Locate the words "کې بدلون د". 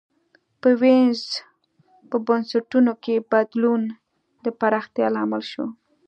3.03-4.45